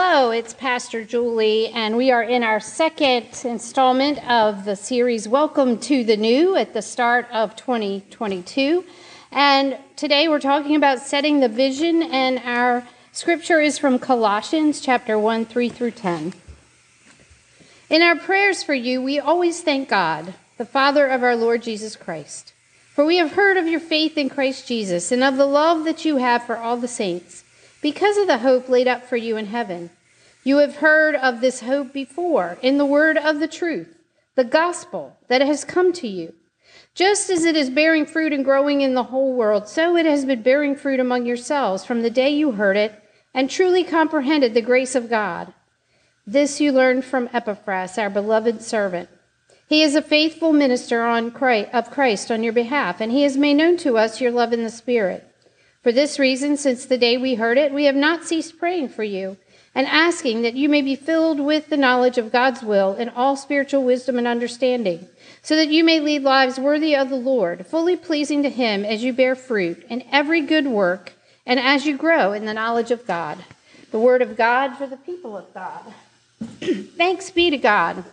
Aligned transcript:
Hello, 0.00 0.30
it's 0.30 0.54
Pastor 0.54 1.02
Julie, 1.02 1.70
and 1.70 1.96
we 1.96 2.12
are 2.12 2.22
in 2.22 2.44
our 2.44 2.60
second 2.60 3.26
installment 3.42 4.24
of 4.30 4.64
the 4.64 4.76
series 4.76 5.26
Welcome 5.26 5.76
to 5.78 6.04
the 6.04 6.16
New 6.16 6.54
at 6.54 6.72
the 6.72 6.82
start 6.82 7.26
of 7.32 7.56
2022. 7.56 8.84
And 9.32 9.76
today 9.96 10.28
we're 10.28 10.38
talking 10.38 10.76
about 10.76 11.00
setting 11.00 11.40
the 11.40 11.48
vision, 11.48 12.04
and 12.04 12.38
our 12.44 12.86
scripture 13.10 13.60
is 13.60 13.76
from 13.76 13.98
Colossians 13.98 14.80
chapter 14.80 15.18
1, 15.18 15.46
3 15.46 15.68
through 15.68 15.90
10. 15.90 16.32
In 17.90 18.00
our 18.00 18.14
prayers 18.14 18.62
for 18.62 18.74
you, 18.74 19.02
we 19.02 19.18
always 19.18 19.62
thank 19.62 19.88
God, 19.88 20.34
the 20.58 20.64
Father 20.64 21.08
of 21.08 21.24
our 21.24 21.34
Lord 21.34 21.64
Jesus 21.64 21.96
Christ. 21.96 22.52
For 22.94 23.04
we 23.04 23.16
have 23.16 23.32
heard 23.32 23.56
of 23.56 23.66
your 23.66 23.80
faith 23.80 24.16
in 24.16 24.30
Christ 24.30 24.68
Jesus 24.68 25.10
and 25.10 25.24
of 25.24 25.36
the 25.36 25.44
love 25.46 25.82
that 25.82 26.04
you 26.04 26.18
have 26.18 26.44
for 26.44 26.56
all 26.56 26.76
the 26.76 26.86
saints 26.86 27.42
because 27.80 28.16
of 28.16 28.26
the 28.26 28.38
hope 28.38 28.68
laid 28.68 28.88
up 28.88 29.04
for 29.04 29.16
you 29.16 29.36
in 29.36 29.46
heaven. 29.46 29.90
You 30.44 30.58
have 30.58 30.76
heard 30.76 31.14
of 31.14 31.40
this 31.40 31.60
hope 31.60 31.92
before 31.92 32.58
in 32.62 32.78
the 32.78 32.86
word 32.86 33.16
of 33.16 33.40
the 33.40 33.48
truth, 33.48 33.96
the 34.34 34.44
gospel 34.44 35.16
that 35.28 35.40
has 35.40 35.64
come 35.64 35.92
to 35.94 36.08
you. 36.08 36.34
Just 36.94 37.30
as 37.30 37.44
it 37.44 37.56
is 37.56 37.70
bearing 37.70 38.06
fruit 38.06 38.32
and 38.32 38.44
growing 38.44 38.80
in 38.80 38.94
the 38.94 39.04
whole 39.04 39.34
world, 39.34 39.68
so 39.68 39.96
it 39.96 40.06
has 40.06 40.24
been 40.24 40.42
bearing 40.42 40.74
fruit 40.74 41.00
among 41.00 41.26
yourselves 41.26 41.84
from 41.84 42.02
the 42.02 42.10
day 42.10 42.30
you 42.30 42.52
heard 42.52 42.76
it 42.76 43.02
and 43.34 43.48
truly 43.48 43.84
comprehended 43.84 44.54
the 44.54 44.62
grace 44.62 44.94
of 44.94 45.08
God. 45.08 45.52
This 46.26 46.60
you 46.60 46.72
learned 46.72 47.04
from 47.04 47.30
Epaphras, 47.32 47.98
our 47.98 48.10
beloved 48.10 48.62
servant. 48.62 49.08
He 49.68 49.82
is 49.82 49.94
a 49.94 50.02
faithful 50.02 50.52
minister 50.52 51.02
Christ, 51.30 51.70
of 51.72 51.90
Christ 51.90 52.30
on 52.30 52.42
your 52.42 52.52
behalf, 52.52 53.00
and 53.00 53.12
he 53.12 53.22
has 53.22 53.36
made 53.36 53.54
known 53.54 53.76
to 53.78 53.98
us 53.98 54.20
your 54.20 54.30
love 54.30 54.52
in 54.52 54.64
the 54.64 54.70
Spirit. 54.70 55.27
For 55.88 55.92
this 55.92 56.18
reason, 56.18 56.58
since 56.58 56.84
the 56.84 56.98
day 56.98 57.16
we 57.16 57.36
heard 57.36 57.56
it, 57.56 57.72
we 57.72 57.86
have 57.86 57.96
not 57.96 58.22
ceased 58.22 58.58
praying 58.58 58.90
for 58.90 59.04
you 59.04 59.38
and 59.74 59.86
asking 59.86 60.42
that 60.42 60.52
you 60.52 60.68
may 60.68 60.82
be 60.82 60.94
filled 60.94 61.40
with 61.40 61.70
the 61.70 61.78
knowledge 61.78 62.18
of 62.18 62.30
God's 62.30 62.62
will 62.62 62.92
in 62.92 63.08
all 63.08 63.36
spiritual 63.36 63.82
wisdom 63.84 64.18
and 64.18 64.26
understanding, 64.26 65.08
so 65.40 65.56
that 65.56 65.70
you 65.70 65.82
may 65.82 65.98
lead 65.98 66.24
lives 66.24 66.60
worthy 66.60 66.94
of 66.94 67.08
the 67.08 67.16
Lord, 67.16 67.66
fully 67.66 67.96
pleasing 67.96 68.42
to 68.42 68.50
Him 68.50 68.84
as 68.84 69.02
you 69.02 69.14
bear 69.14 69.34
fruit 69.34 69.82
in 69.88 70.04
every 70.12 70.42
good 70.42 70.66
work 70.66 71.14
and 71.46 71.58
as 71.58 71.86
you 71.86 71.96
grow 71.96 72.34
in 72.34 72.44
the 72.44 72.52
knowledge 72.52 72.90
of 72.90 73.06
God. 73.06 73.38
The 73.90 73.98
Word 73.98 74.20
of 74.20 74.36
God 74.36 74.76
for 74.76 74.86
the 74.86 74.98
people 74.98 75.38
of 75.38 75.54
God. 75.54 75.80
Thanks 76.98 77.30
be 77.30 77.48
to 77.48 77.56
God. 77.56 78.04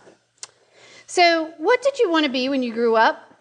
So, 1.06 1.52
what 1.58 1.82
did 1.82 1.98
you 1.98 2.10
want 2.10 2.24
to 2.24 2.32
be 2.32 2.48
when 2.48 2.62
you 2.62 2.72
grew 2.72 2.96
up? 2.96 3.35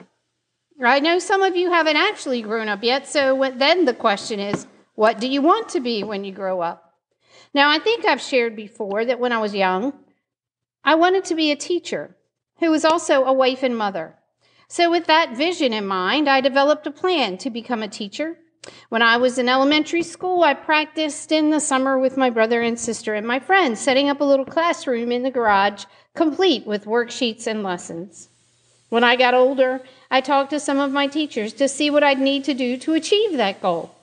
I 0.84 1.00
know 1.00 1.20
some 1.20 1.42
of 1.42 1.56
you 1.56 1.72
haven't 1.72 1.96
actually 1.96 2.42
grown 2.42 2.68
up 2.68 2.84
yet, 2.84 3.08
so 3.08 3.52
then 3.56 3.86
the 3.86 3.94
question 3.94 4.40
is, 4.40 4.68
what 4.96 5.20
do 5.20 5.28
you 5.28 5.42
want 5.42 5.70
to 5.70 5.80
be 5.80 6.04
when 6.04 6.26
you 6.26 6.34
grow 6.34 6.60
up? 6.60 6.94
Now, 7.54 7.70
I 7.70 7.80
think 7.80 8.06
I've 8.06 8.22
shared 8.22 8.56
before 8.56 9.06
that 9.06 9.20
when 9.20 9.32
I 9.32 9.38
was 9.38 9.56
young, 9.56 9.94
I 10.84 10.96
wanted 10.96 11.24
to 11.26 11.36
be 11.36 11.52
a 11.52 11.56
teacher 11.56 12.18
who 12.60 12.70
was 12.72 12.84
also 12.84 13.24
a 13.24 13.34
wife 13.34 13.64
and 13.64 13.78
mother. 13.78 14.16
So, 14.68 14.92
with 14.92 15.06
that 15.08 15.38
vision 15.38 15.72
in 15.72 15.88
mind, 15.88 16.28
I 16.28 16.42
developed 16.42 16.88
a 16.88 16.92
plan 16.92 17.38
to 17.40 17.50
become 17.50 17.82
a 17.82 17.88
teacher. 17.88 18.38
When 18.90 19.02
I 19.02 19.18
was 19.18 19.38
in 19.38 19.48
elementary 19.48 20.04
school, 20.04 20.44
I 20.44 20.56
practiced 20.56 21.32
in 21.32 21.52
the 21.52 21.60
summer 21.60 21.98
with 21.98 22.18
my 22.18 22.30
brother 22.30 22.62
and 22.62 22.78
sister 22.78 23.14
and 23.14 23.26
my 23.26 23.40
friends, 23.40 23.80
setting 23.80 24.10
up 24.10 24.20
a 24.20 24.26
little 24.26 24.46
classroom 24.46 25.12
in 25.12 25.24
the 25.24 25.32
garage, 25.32 25.86
complete 26.16 26.66
with 26.66 26.86
worksheets 26.86 27.48
and 27.48 27.64
lessons. 27.64 28.30
When 28.90 29.04
I 29.04 29.16
got 29.16 29.34
older, 29.34 29.82
I 30.12 30.22
talked 30.22 30.52
to 30.52 30.60
some 30.60 30.80
of 30.80 30.92
my 30.92 31.08
teachers 31.08 31.54
to 31.54 31.68
see 31.68 31.90
what 31.90 32.04
I'd 32.04 32.20
need 32.20 32.44
to 32.46 32.54
do 32.54 32.78
to 32.78 32.94
achieve 32.94 33.38
that 33.38 33.62
goal. 33.62 33.96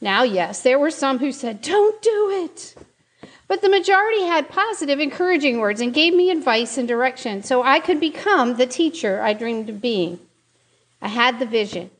Now, 0.00 0.22
yes, 0.22 0.62
there 0.62 0.78
were 0.78 0.90
some 0.90 1.18
who 1.18 1.32
said, 1.32 1.62
Don't 1.62 2.02
do 2.02 2.30
it. 2.44 2.74
But 3.46 3.62
the 3.62 3.68
majority 3.68 4.22
had 4.22 4.48
positive, 4.48 5.00
encouraging 5.00 5.60
words 5.60 5.80
and 5.80 5.94
gave 5.94 6.14
me 6.14 6.30
advice 6.30 6.78
and 6.78 6.88
direction 6.88 7.42
so 7.42 7.62
I 7.62 7.78
could 7.78 8.00
become 8.00 8.56
the 8.56 8.66
teacher 8.66 9.20
I 9.22 9.32
dreamed 9.32 9.68
of 9.68 9.80
being. 9.80 10.18
I 11.00 11.08
had 11.08 11.38
the 11.38 11.46
vision. 11.46 11.90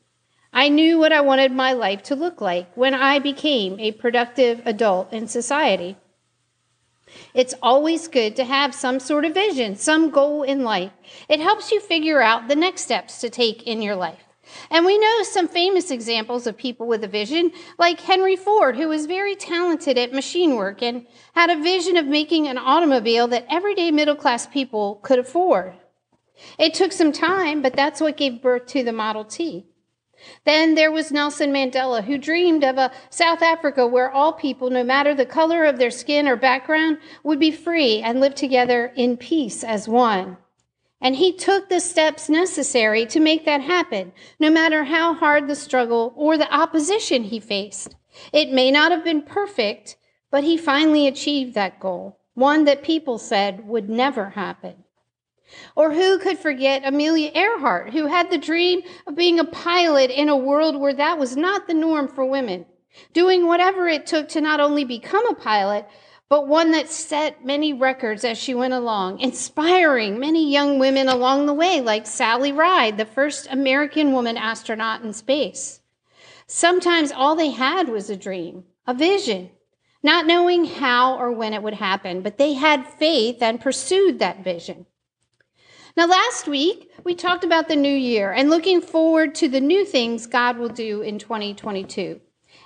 I 0.51 0.69
knew 0.69 0.97
what 0.97 1.11
I 1.11 1.21
wanted 1.21 1.51
my 1.51 1.73
life 1.73 2.01
to 2.03 2.15
look 2.15 2.41
like 2.41 2.71
when 2.75 2.93
I 2.93 3.19
became 3.19 3.79
a 3.79 3.91
productive 3.91 4.61
adult 4.65 5.11
in 5.13 5.27
society. 5.27 5.97
It's 7.33 7.53
always 7.61 8.07
good 8.07 8.35
to 8.35 8.45
have 8.45 8.73
some 8.73 8.99
sort 8.99 9.25
of 9.25 9.33
vision, 9.33 9.75
some 9.75 10.09
goal 10.09 10.43
in 10.43 10.63
life. 10.63 10.91
It 11.29 11.39
helps 11.39 11.71
you 11.71 11.79
figure 11.79 12.21
out 12.21 12.47
the 12.47 12.55
next 12.55 12.81
steps 12.81 13.19
to 13.21 13.29
take 13.29 13.63
in 13.63 13.81
your 13.81 13.95
life. 13.95 14.19
And 14.69 14.85
we 14.85 14.97
know 14.97 15.23
some 15.23 15.47
famous 15.47 15.91
examples 15.91 16.47
of 16.47 16.57
people 16.57 16.87
with 16.87 17.03
a 17.03 17.07
vision, 17.07 17.51
like 17.77 17.99
Henry 17.99 18.35
Ford, 18.35 18.75
who 18.75 18.87
was 18.87 19.05
very 19.05 19.35
talented 19.35 19.97
at 19.97 20.13
machine 20.13 20.55
work 20.55 20.81
and 20.81 21.07
had 21.33 21.49
a 21.49 21.61
vision 21.61 21.97
of 21.97 22.05
making 22.05 22.47
an 22.47 22.57
automobile 22.57 23.27
that 23.29 23.47
everyday 23.49 23.91
middle 23.91 24.15
class 24.15 24.45
people 24.45 24.95
could 25.03 25.19
afford. 25.19 25.73
It 26.59 26.73
took 26.73 26.91
some 26.91 27.11
time, 27.11 27.61
but 27.61 27.75
that's 27.75 28.01
what 28.01 28.17
gave 28.17 28.41
birth 28.41 28.67
to 28.67 28.83
the 28.83 28.91
Model 28.91 29.25
T. 29.25 29.65
Then 30.43 30.75
there 30.75 30.91
was 30.91 31.11
Nelson 31.11 31.51
Mandela, 31.51 32.03
who 32.03 32.17
dreamed 32.17 32.63
of 32.63 32.77
a 32.77 32.91
South 33.09 33.41
Africa 33.41 33.85
where 33.85 34.11
all 34.11 34.33
people, 34.33 34.69
no 34.69 34.83
matter 34.83 35.13
the 35.13 35.25
color 35.25 35.65
of 35.65 35.77
their 35.77 35.91
skin 35.91 36.27
or 36.27 36.35
background, 36.35 36.99
would 37.23 37.39
be 37.39 37.51
free 37.51 38.01
and 38.01 38.19
live 38.19 38.35
together 38.35 38.93
in 38.95 39.17
peace 39.17 39.63
as 39.63 39.87
one. 39.87 40.37
And 41.01 41.17
he 41.17 41.33
took 41.33 41.69
the 41.69 41.79
steps 41.79 42.29
necessary 42.29 43.05
to 43.07 43.19
make 43.19 43.45
that 43.45 43.61
happen, 43.61 44.13
no 44.39 44.49
matter 44.49 44.85
how 44.85 45.13
hard 45.13 45.47
the 45.47 45.55
struggle 45.55 46.13
or 46.15 46.37
the 46.37 46.51
opposition 46.53 47.25
he 47.25 47.39
faced. 47.39 47.95
It 48.31 48.51
may 48.51 48.71
not 48.71 48.91
have 48.91 49.03
been 49.03 49.21
perfect, 49.21 49.97
but 50.31 50.43
he 50.43 50.57
finally 50.57 51.05
achieved 51.05 51.53
that 51.53 51.79
goal, 51.79 52.17
one 52.33 52.63
that 52.63 52.81
people 52.81 53.17
said 53.17 53.67
would 53.67 53.89
never 53.89 54.31
happen. 54.31 54.84
Or 55.75 55.91
who 55.91 56.17
could 56.17 56.39
forget 56.39 56.85
Amelia 56.85 57.31
Earhart, 57.33 57.93
who 57.93 58.07
had 58.07 58.31
the 58.31 58.37
dream 58.37 58.81
of 59.05 59.15
being 59.15 59.39
a 59.39 59.45
pilot 59.45 60.09
in 60.09 60.29
a 60.29 60.37
world 60.37 60.75
where 60.75 60.93
that 60.93 61.19
was 61.19 61.37
not 61.37 61.67
the 61.67 61.73
norm 61.73 62.07
for 62.07 62.25
women, 62.25 62.65
doing 63.13 63.45
whatever 63.45 63.87
it 63.87 64.07
took 64.07 64.29
to 64.29 64.41
not 64.41 64.59
only 64.59 64.83
become 64.83 65.27
a 65.27 65.35
pilot, 65.35 65.87
but 66.27 66.47
one 66.47 66.71
that 66.71 66.89
set 66.89 67.45
many 67.45 67.71
records 67.71 68.25
as 68.25 68.37
she 68.37 68.55
went 68.55 68.73
along, 68.73 69.19
inspiring 69.19 70.19
many 70.19 70.51
young 70.51 70.79
women 70.79 71.07
along 71.07 71.45
the 71.45 71.53
way, 71.53 71.81
like 71.81 72.07
Sally 72.07 72.51
Ride, 72.51 72.97
the 72.97 73.05
first 73.05 73.47
American 73.51 74.11
woman 74.11 74.37
astronaut 74.37 75.03
in 75.03 75.13
space. 75.13 75.81
Sometimes 76.47 77.11
all 77.11 77.35
they 77.35 77.51
had 77.51 77.89
was 77.89 78.09
a 78.09 78.15
dream, 78.15 78.63
a 78.87 78.93
vision, 78.93 79.51
not 80.01 80.25
knowing 80.25 80.65
how 80.65 81.17
or 81.17 81.31
when 81.31 81.53
it 81.53 81.61
would 81.61 81.75
happen, 81.75 82.21
but 82.21 82.37
they 82.37 82.53
had 82.53 82.87
faith 82.87 83.41
and 83.41 83.61
pursued 83.61 84.19
that 84.19 84.43
vision. 84.43 84.87
Now, 85.97 86.07
last 86.07 86.45
week, 86.45 86.91
we 87.05 87.15
talked 87.15 87.45
about 87.45 87.69
the 87.69 87.75
new 87.77 87.95
year 87.95 88.33
and 88.33 88.49
looking 88.49 88.81
forward 88.81 89.33
to 89.35 89.47
the 89.47 89.61
new 89.61 89.85
things 89.85 90.27
God 90.27 90.57
will 90.57 90.67
do 90.67 91.01
in 91.01 91.19
2022. 91.19 92.19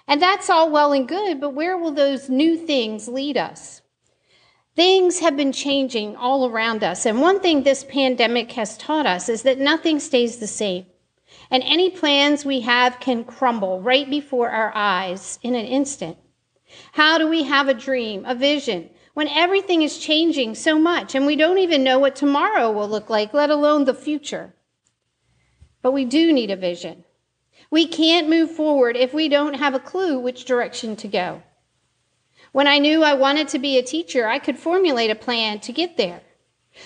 And 0.08 0.20
that's 0.20 0.50
all 0.50 0.72
well 0.72 0.94
and 0.94 1.08
good, 1.08 1.40
but 1.40 1.54
where 1.54 1.78
will 1.78 1.92
those 1.92 2.28
new 2.28 2.58
things 2.58 3.08
lead 3.08 3.38
us? 3.38 3.84
Things 4.76 5.20
have 5.20 5.38
been 5.38 5.52
changing 5.52 6.16
all 6.16 6.50
around 6.50 6.84
us. 6.84 7.06
And 7.06 7.22
one 7.22 7.40
thing 7.40 7.62
this 7.62 7.84
pandemic 7.84 8.54
has 8.54 8.78
taught 8.78 9.06
us 9.06 9.30
is 9.30 9.44
that 9.44 9.60
nothing 9.60 10.00
stays 10.00 10.38
the 10.38 10.48
same. 10.48 10.88
And 11.52 11.62
any 11.64 11.92
plans 11.92 12.46
we 12.46 12.62
have 12.62 13.00
can 13.00 13.24
crumble 13.24 13.80
right 13.80 14.10
before 14.10 14.50
our 14.50 14.72
eyes 14.74 15.38
in 15.44 15.54
an 15.54 15.66
instant. 15.66 16.18
How 16.94 17.20
do 17.20 17.28
we 17.28 17.44
have 17.44 17.68
a 17.68 17.75
dream, 17.75 18.25
a 18.25 18.34
vision, 18.34 18.90
when 19.19 19.27
everything 19.27 19.81
is 19.81 19.98
changing 19.98 20.56
so 20.56 20.80
much 20.80 21.13
and 21.13 21.25
we 21.25 21.36
don't 21.36 21.57
even 21.57 21.83
know 21.83 22.00
what 22.00 22.16
tomorrow 22.16 22.71
will 22.71 22.88
look 22.88 23.10
like, 23.10 23.33
let 23.33 23.50
alone 23.50 23.83
the 23.83 23.94
future. 23.94 24.54
But 25.81 25.92
we 25.92 26.06
do 26.06 26.31
need 26.31 26.50
a 26.50 26.56
vision. 26.56 27.04
We 27.69 27.86
can't 27.86 28.30
move 28.30 28.50
forward 28.50 28.95
if 28.95 29.13
we 29.13 29.27
don't 29.27 29.56
have 29.56 29.75
a 29.75 29.86
clue 29.92 30.18
which 30.18 30.45
direction 30.45 30.95
to 30.95 31.10
go. 31.10 31.44
When 32.54 32.66
I 32.66 32.80
knew 32.80 33.04
I 33.04 33.13
wanted 33.13 33.50
to 33.50 33.60
be 33.60 33.77
a 33.77 33.83
teacher, 33.83 34.25
I 34.25 34.39
could 34.39 34.57
formulate 34.57 35.12
a 35.12 35.16
plan 35.16 35.60
to 35.68 35.74
get 35.74 35.98
there. 35.98 36.22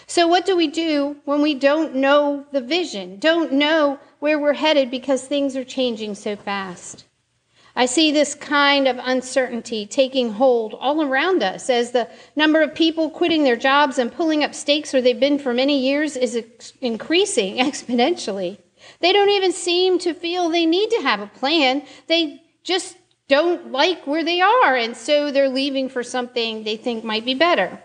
So, 0.07 0.25
what 0.25 0.43
do 0.43 0.57
we 0.57 0.67
do 0.67 1.17
when 1.25 1.43
we 1.43 1.53
don't 1.53 1.93
know 1.93 2.47
the 2.51 2.61
vision, 2.61 3.19
don't 3.19 3.51
know 3.51 3.99
where 4.17 4.39
we're 4.39 4.53
headed 4.53 4.89
because 4.89 5.21
things 5.21 5.55
are 5.55 5.63
changing 5.63 6.15
so 6.15 6.35
fast? 6.35 7.05
I 7.75 7.87
see 7.87 8.11
this 8.11 8.35
kind 8.35 8.87
of 8.87 8.99
uncertainty 9.01 9.87
taking 9.87 10.33
hold 10.33 10.75
all 10.75 11.01
around 11.01 11.41
us 11.41 11.69
as 11.71 11.91
the 11.91 12.07
number 12.35 12.61
of 12.61 12.75
people 12.75 13.09
quitting 13.09 13.43
their 13.43 13.55
jobs 13.55 13.97
and 13.97 14.13
pulling 14.13 14.43
up 14.43 14.53
stakes 14.53 14.93
where 14.93 15.01
they've 15.01 15.19
been 15.19 15.39
for 15.39 15.53
many 15.53 15.79
years 15.79 16.15
is 16.15 16.43
increasing 16.81 17.57
exponentially. 17.57 18.59
They 18.99 19.11
don't 19.11 19.29
even 19.29 19.51
seem 19.51 19.97
to 19.99 20.13
feel 20.13 20.49
they 20.49 20.65
need 20.65 20.91
to 20.91 21.01
have 21.01 21.19
a 21.19 21.27
plan. 21.27 21.83
They 22.07 22.43
just 22.63 22.95
don't 23.27 23.71
like 23.71 24.05
where 24.05 24.23
they 24.23 24.41
are, 24.41 24.75
and 24.75 24.95
so 24.95 25.31
they're 25.31 25.49
leaving 25.49 25.89
for 25.89 26.03
something 26.03 26.63
they 26.63 26.77
think 26.77 27.03
might 27.03 27.25
be 27.25 27.33
better. 27.33 27.81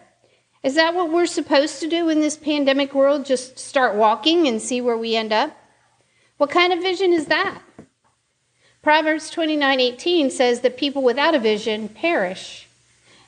Is 0.63 0.75
that 0.75 0.95
what 0.95 1.13
we're 1.13 1.27
supposed 1.27 1.81
to 1.81 1.89
do 1.89 2.09
in 2.09 2.21
this 2.21 2.37
pandemic 2.37 2.93
world? 2.93 3.25
Just 3.25 3.59
start 3.59 3.95
walking 3.95 4.49
and 4.49 4.61
see 4.61 4.81
where 4.81 4.99
we 4.99 5.15
end 5.17 5.33
up? 5.33 5.57
What 6.37 6.51
kind 6.51 6.73
of 6.73 6.81
vision 6.81 7.13
is 7.13 7.27
that? 7.27 7.63
Proverbs 8.89 9.31
29:18 9.31 10.31
says 10.31 10.61
that 10.61 10.79
people 10.79 11.03
without 11.03 11.35
a 11.35 11.39
vision 11.39 11.91
perish. 11.91 12.67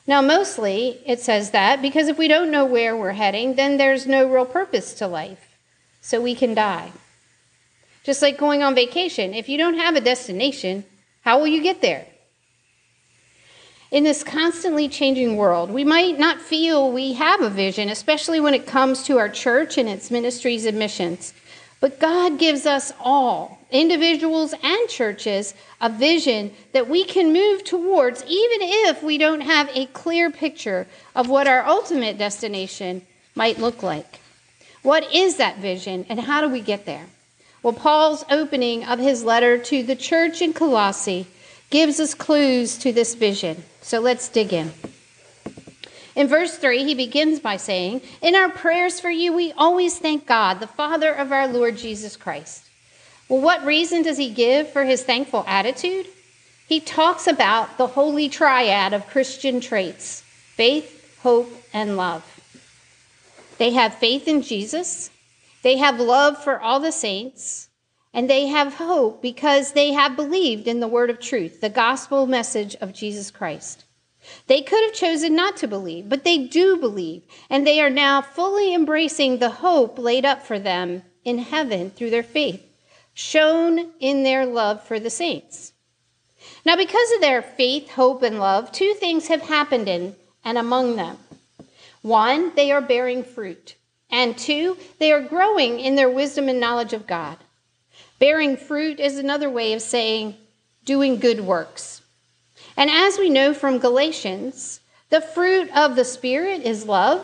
Now 0.07 0.19
mostly 0.19 0.97
it 1.05 1.19
says 1.19 1.51
that 1.51 1.83
because 1.83 2.07
if 2.07 2.17
we 2.17 2.27
don't 2.27 2.49
know 2.49 2.65
where 2.65 2.97
we're 2.97 3.11
heading, 3.11 3.53
then 3.53 3.77
there's 3.77 4.07
no 4.07 4.27
real 4.27 4.47
purpose 4.47 4.95
to 4.95 5.05
life. 5.05 5.55
So 6.01 6.19
we 6.19 6.33
can 6.33 6.55
die. 6.55 6.93
Just 8.03 8.23
like 8.23 8.39
going 8.39 8.63
on 8.63 8.73
vacation, 8.73 9.35
if 9.35 9.47
you 9.47 9.59
don't 9.59 9.77
have 9.77 9.95
a 9.95 10.01
destination, 10.01 10.83
how 11.21 11.37
will 11.37 11.45
you 11.45 11.61
get 11.61 11.83
there? 11.83 12.07
In 13.91 14.03
this 14.03 14.23
constantly 14.23 14.89
changing 14.89 15.37
world, 15.37 15.69
we 15.69 15.83
might 15.83 16.17
not 16.17 16.41
feel 16.41 16.91
we 16.91 17.13
have 17.13 17.39
a 17.39 17.51
vision, 17.51 17.87
especially 17.87 18.39
when 18.39 18.55
it 18.55 18.65
comes 18.65 19.03
to 19.03 19.19
our 19.19 19.29
church 19.29 19.77
and 19.77 19.87
its 19.87 20.09
ministries 20.09 20.65
and 20.65 20.79
missions. 20.79 21.35
But 21.81 21.99
God 21.99 22.37
gives 22.37 22.65
us 22.67 22.93
all, 22.99 23.59
individuals 23.71 24.53
and 24.63 24.87
churches, 24.87 25.55
a 25.81 25.89
vision 25.89 26.53
that 26.73 26.87
we 26.87 27.03
can 27.03 27.33
move 27.33 27.63
towards, 27.63 28.23
even 28.23 28.59
if 28.61 29.01
we 29.01 29.17
don't 29.17 29.41
have 29.41 29.67
a 29.73 29.87
clear 29.87 30.29
picture 30.29 30.87
of 31.15 31.27
what 31.27 31.47
our 31.47 31.65
ultimate 31.65 32.19
destination 32.19 33.01
might 33.33 33.57
look 33.57 33.81
like. 33.81 34.19
What 34.83 35.13
is 35.13 35.37
that 35.37 35.57
vision, 35.57 36.05
and 36.07 36.19
how 36.19 36.41
do 36.41 36.49
we 36.49 36.61
get 36.61 36.85
there? 36.85 37.07
Well, 37.63 37.73
Paul's 37.73 38.25
opening 38.29 38.83
of 38.85 38.99
his 38.99 39.23
letter 39.23 39.57
to 39.57 39.83
the 39.83 39.95
church 39.95 40.41
in 40.41 40.53
Colossae 40.53 41.27
gives 41.71 41.99
us 41.99 42.13
clues 42.13 42.77
to 42.77 42.91
this 42.91 43.15
vision. 43.15 43.63
So 43.81 43.99
let's 43.99 44.29
dig 44.29 44.53
in. 44.53 44.71
In 46.15 46.27
verse 46.27 46.57
3, 46.57 46.83
he 46.83 46.95
begins 46.95 47.39
by 47.39 47.57
saying, 47.57 48.01
In 48.21 48.35
our 48.35 48.49
prayers 48.49 48.99
for 48.99 49.09
you, 49.09 49.33
we 49.33 49.53
always 49.53 49.97
thank 49.97 50.25
God, 50.25 50.59
the 50.59 50.67
Father 50.67 51.13
of 51.13 51.31
our 51.31 51.47
Lord 51.47 51.77
Jesus 51.77 52.17
Christ. 52.17 52.65
Well, 53.29 53.41
what 53.41 53.65
reason 53.65 54.01
does 54.01 54.17
he 54.17 54.29
give 54.29 54.69
for 54.69 54.83
his 54.83 55.03
thankful 55.03 55.45
attitude? 55.47 56.07
He 56.67 56.79
talks 56.81 57.27
about 57.27 57.77
the 57.77 57.87
holy 57.87 58.27
triad 58.27 58.93
of 58.93 59.07
Christian 59.07 59.61
traits 59.61 60.21
faith, 60.21 61.17
hope, 61.21 61.49
and 61.73 61.95
love. 61.95 62.25
They 63.57 63.71
have 63.71 63.95
faith 63.95 64.27
in 64.27 64.41
Jesus, 64.41 65.09
they 65.63 65.77
have 65.77 65.99
love 65.99 66.43
for 66.43 66.59
all 66.59 66.79
the 66.79 66.91
saints, 66.91 67.69
and 68.13 68.29
they 68.29 68.47
have 68.47 68.73
hope 68.73 69.21
because 69.21 69.71
they 69.71 69.93
have 69.93 70.15
believed 70.15 70.67
in 70.67 70.79
the 70.79 70.87
word 70.87 71.09
of 71.09 71.19
truth, 71.19 71.61
the 71.61 71.69
gospel 71.69 72.27
message 72.27 72.75
of 72.81 72.93
Jesus 72.93 73.31
Christ. 73.31 73.85
They 74.47 74.61
could 74.61 74.83
have 74.83 74.93
chosen 74.93 75.35
not 75.35 75.57
to 75.57 75.67
believe, 75.67 76.09
but 76.09 76.23
they 76.23 76.37
do 76.37 76.77
believe, 76.77 77.23
and 77.49 77.65
they 77.65 77.81
are 77.81 77.89
now 77.89 78.21
fully 78.21 78.73
embracing 78.73 79.37
the 79.37 79.49
hope 79.49 79.97
laid 79.97 80.25
up 80.25 80.43
for 80.45 80.59
them 80.59 81.03
in 81.23 81.39
heaven 81.39 81.89
through 81.89 82.11
their 82.11 82.23
faith, 82.23 82.63
shown 83.13 83.91
in 83.99 84.23
their 84.23 84.45
love 84.45 84.83
for 84.83 84.99
the 84.99 85.09
saints. 85.09 85.73
Now, 86.65 86.75
because 86.75 87.11
of 87.13 87.21
their 87.21 87.41
faith, 87.41 87.91
hope, 87.91 88.23
and 88.23 88.39
love, 88.39 88.71
two 88.71 88.93
things 88.93 89.27
have 89.27 89.41
happened 89.41 89.87
in 89.87 90.15
and 90.43 90.57
among 90.57 90.95
them. 90.95 91.17
One, 92.01 92.53
they 92.55 92.71
are 92.71 92.81
bearing 92.81 93.23
fruit, 93.23 93.75
and 94.09 94.37
two, 94.37 94.77
they 94.99 95.11
are 95.11 95.21
growing 95.21 95.79
in 95.79 95.95
their 95.95 96.09
wisdom 96.09 96.49
and 96.49 96.59
knowledge 96.59 96.93
of 96.93 97.07
God. 97.07 97.37
Bearing 98.19 98.57
fruit 98.57 98.99
is 98.99 99.17
another 99.17 99.49
way 99.49 99.73
of 99.73 99.81
saying 99.81 100.35
doing 100.85 101.19
good 101.19 101.41
works. 101.41 102.00
And 102.81 102.89
as 102.89 103.19
we 103.19 103.29
know 103.29 103.53
from 103.53 103.77
Galatians, 103.77 104.79
the 105.11 105.21
fruit 105.21 105.69
of 105.77 105.95
the 105.95 106.03
Spirit 106.03 106.63
is 106.63 106.87
love, 106.87 107.23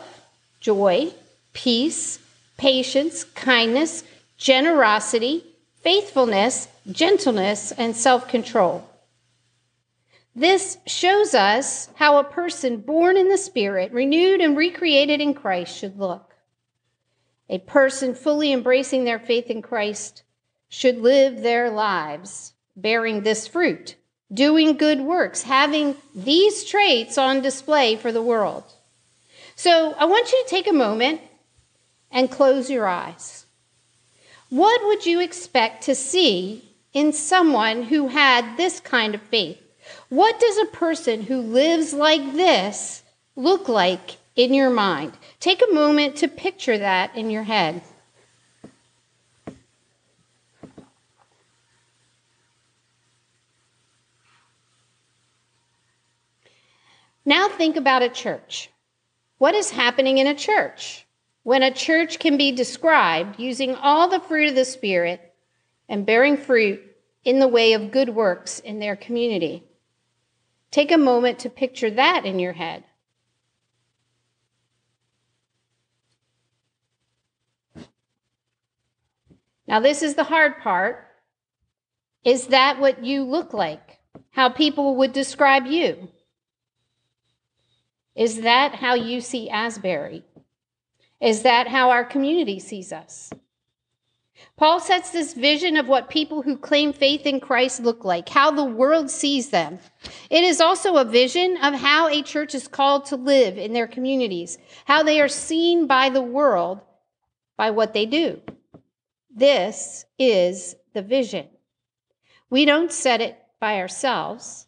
joy, 0.60 1.10
peace, 1.52 2.20
patience, 2.56 3.24
kindness, 3.24 4.04
generosity, 4.36 5.44
faithfulness, 5.82 6.68
gentleness, 6.92 7.72
and 7.72 7.96
self 7.96 8.28
control. 8.28 8.88
This 10.32 10.78
shows 10.86 11.34
us 11.34 11.88
how 11.96 12.18
a 12.18 12.30
person 12.30 12.76
born 12.76 13.16
in 13.16 13.28
the 13.28 13.36
Spirit, 13.36 13.90
renewed 13.90 14.40
and 14.40 14.56
recreated 14.56 15.20
in 15.20 15.34
Christ, 15.34 15.76
should 15.76 15.98
look. 15.98 16.36
A 17.48 17.58
person 17.58 18.14
fully 18.14 18.52
embracing 18.52 19.02
their 19.02 19.18
faith 19.18 19.50
in 19.50 19.62
Christ 19.62 20.22
should 20.68 20.98
live 20.98 21.42
their 21.42 21.68
lives 21.68 22.52
bearing 22.76 23.22
this 23.22 23.48
fruit 23.48 23.96
doing 24.32 24.76
good 24.76 25.00
works, 25.00 25.42
having 25.42 25.96
these 26.14 26.64
traits 26.64 27.16
on 27.16 27.40
display 27.40 27.96
for 27.96 28.12
the 28.12 28.22
world. 28.22 28.64
So 29.56 29.94
I 29.98 30.04
want 30.04 30.30
you 30.30 30.42
to 30.44 30.50
take 30.50 30.68
a 30.68 30.72
moment 30.72 31.20
and 32.10 32.30
close 32.30 32.70
your 32.70 32.86
eyes. 32.86 33.46
What 34.50 34.86
would 34.86 35.04
you 35.04 35.20
expect 35.20 35.84
to 35.84 35.94
see 35.94 36.64
in 36.92 37.12
someone 37.12 37.84
who 37.84 38.08
had 38.08 38.56
this 38.56 38.80
kind 38.80 39.14
of 39.14 39.22
faith? 39.22 39.60
What 40.08 40.40
does 40.40 40.58
a 40.58 40.76
person 40.76 41.22
who 41.22 41.40
lives 41.40 41.92
like 41.92 42.34
this 42.34 43.02
look 43.36 43.68
like 43.68 44.16
in 44.36 44.54
your 44.54 44.70
mind? 44.70 45.12
Take 45.40 45.62
a 45.62 45.74
moment 45.74 46.16
to 46.16 46.28
picture 46.28 46.78
that 46.78 47.14
in 47.16 47.30
your 47.30 47.42
head. 47.42 47.82
Now 57.28 57.50
think 57.50 57.76
about 57.76 58.00
a 58.00 58.08
church. 58.08 58.70
What 59.36 59.54
is 59.54 59.68
happening 59.68 60.16
in 60.16 60.26
a 60.26 60.34
church? 60.34 61.06
When 61.42 61.62
a 61.62 61.70
church 61.70 62.18
can 62.18 62.38
be 62.38 62.52
described 62.52 63.38
using 63.38 63.74
all 63.74 64.08
the 64.08 64.18
fruit 64.18 64.48
of 64.48 64.54
the 64.54 64.64
Spirit 64.64 65.34
and 65.90 66.06
bearing 66.06 66.38
fruit 66.38 66.80
in 67.24 67.38
the 67.38 67.46
way 67.46 67.74
of 67.74 67.90
good 67.90 68.08
works 68.08 68.60
in 68.60 68.78
their 68.78 68.96
community. 68.96 69.62
Take 70.70 70.90
a 70.90 70.96
moment 70.96 71.40
to 71.40 71.50
picture 71.50 71.90
that 71.90 72.24
in 72.24 72.38
your 72.38 72.54
head. 72.54 72.84
Now, 79.66 79.80
this 79.80 80.02
is 80.02 80.14
the 80.14 80.24
hard 80.24 80.60
part. 80.60 81.06
Is 82.24 82.46
that 82.46 82.80
what 82.80 83.04
you 83.04 83.22
look 83.22 83.52
like? 83.52 83.98
How 84.30 84.48
people 84.48 84.96
would 84.96 85.12
describe 85.12 85.66
you? 85.66 86.08
Is 88.18 88.40
that 88.40 88.74
how 88.74 88.94
you 88.94 89.20
see 89.20 89.48
Asbury? 89.48 90.24
Is 91.20 91.42
that 91.42 91.68
how 91.68 91.90
our 91.90 92.04
community 92.04 92.58
sees 92.58 92.92
us? 92.92 93.30
Paul 94.56 94.80
sets 94.80 95.10
this 95.10 95.34
vision 95.34 95.76
of 95.76 95.86
what 95.86 96.10
people 96.10 96.42
who 96.42 96.56
claim 96.56 96.92
faith 96.92 97.26
in 97.26 97.38
Christ 97.38 97.80
look 97.80 98.04
like, 98.04 98.28
how 98.28 98.50
the 98.50 98.64
world 98.64 99.08
sees 99.08 99.50
them. 99.50 99.78
It 100.30 100.42
is 100.42 100.60
also 100.60 100.96
a 100.96 101.04
vision 101.04 101.58
of 101.62 101.74
how 101.74 102.08
a 102.08 102.22
church 102.22 102.56
is 102.56 102.66
called 102.66 103.06
to 103.06 103.16
live 103.16 103.56
in 103.56 103.72
their 103.72 103.86
communities, 103.86 104.58
how 104.84 105.04
they 105.04 105.20
are 105.20 105.28
seen 105.28 105.86
by 105.86 106.08
the 106.08 106.22
world 106.22 106.80
by 107.56 107.70
what 107.70 107.94
they 107.94 108.04
do. 108.04 108.40
This 109.32 110.06
is 110.18 110.74
the 110.92 111.02
vision. 111.02 111.46
We 112.50 112.64
don't 112.64 112.90
set 112.90 113.20
it 113.20 113.38
by 113.60 113.76
ourselves. 113.76 114.67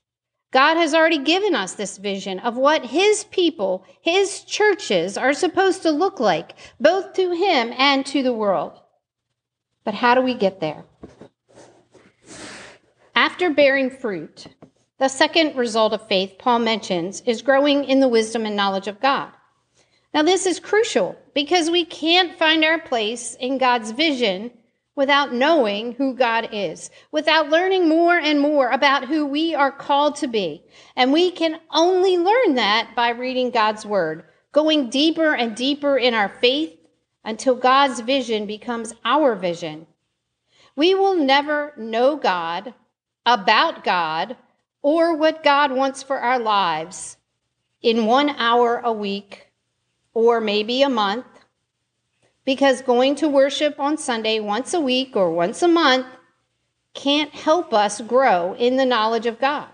God 0.53 0.77
has 0.77 0.95
already 0.95 1.19
given 1.19 1.55
us 1.55 1.75
this 1.75 1.97
vision 1.97 2.41
of 2.41 2.57
what 2.57 2.85
His 2.85 3.25
people, 3.25 3.85
His 4.01 4.43
churches 4.43 5.17
are 5.17 5.33
supposed 5.33 5.83
to 5.83 5.91
look 5.91 6.19
like, 6.19 6.55
both 6.81 7.13
to 7.15 7.33
Him 7.33 7.73
and 7.77 8.05
to 8.07 8.23
the 8.23 8.33
world. 8.33 8.73
But 9.85 9.95
how 9.95 10.15
do 10.15 10.23
we 10.23 10.35
get 10.35 10.61
there? 10.61 10.85
After 13.15 13.51
bearing 13.51 13.91
fruit, 13.91 14.47
the 14.99 15.09
second 15.09 15.57
result 15.57 15.93
of 15.93 16.07
faith 16.09 16.35
Paul 16.39 16.59
mentions 16.59 17.21
is 17.23 17.43
growing 17.43 17.85
in 17.85 18.01
the 18.01 18.09
wisdom 18.09 18.45
and 18.45 18.57
knowledge 18.57 18.89
of 18.89 19.01
God. 19.01 19.31
Now, 20.13 20.23
this 20.23 20.47
is 20.47 20.59
crucial 20.59 21.17
because 21.35 21.71
we 21.71 21.85
can't 21.85 22.37
find 22.37 22.65
our 22.65 22.81
place 22.81 23.37
in 23.39 23.59
God's 23.59 23.93
vision 23.93 24.51
without 25.01 25.33
knowing 25.33 25.93
who 25.93 26.13
God 26.13 26.51
is, 26.53 26.91
without 27.11 27.49
learning 27.49 27.89
more 27.89 28.19
and 28.19 28.39
more 28.39 28.69
about 28.69 29.09
who 29.09 29.25
we 29.25 29.55
are 29.55 29.73
called 29.73 30.15
to 30.17 30.27
be. 30.27 30.63
And 30.95 31.11
we 31.11 31.31
can 31.31 31.59
only 31.71 32.19
learn 32.19 32.57
that 32.57 32.91
by 32.95 33.09
reading 33.09 33.51
God's 33.51 33.87
word, 33.87 34.25
going 34.53 34.91
deeper 34.91 35.35
and 35.35 35.57
deeper 35.57 35.97
in 35.97 36.13
our 36.13 36.29
faith 36.29 36.77
until 37.25 37.55
God's 37.55 38.01
vision 38.01 38.45
becomes 38.45 38.93
our 39.03 39.35
vision. 39.35 39.87
We 40.77 40.95
will 40.95 41.17
never 41.17 41.73
know 41.79 42.17
God, 42.17 42.75
about 43.25 43.83
God, 43.83 44.37
or 44.83 45.17
what 45.17 45.43
God 45.43 45.73
wants 45.73 46.03
for 46.03 46.19
our 46.19 46.39
lives 46.39 47.17
in 47.81 48.05
one 48.05 48.29
hour 48.29 48.83
a 48.85 48.93
week 48.93 49.47
or 50.13 50.43
maybe 50.43 50.83
a 50.83 50.91
month, 50.91 51.25
because 52.45 52.83
going 52.83 53.15
to 53.17 53.29
worship 53.29 53.79
on 53.79 53.99
Sunday 53.99 54.41
once 54.41 54.75
a 54.75 54.81
week 54.81 55.15
or 55.17 55.31
once 55.31 55.63
a 55.63 55.69
month 55.69 56.07
can't 56.95 57.33
help 57.35 57.73
us 57.73 58.01
grow 58.01 58.55
in 58.55 58.77
the 58.77 58.85
knowledge 58.85 59.27
of 59.27 59.39
God. 59.39 59.69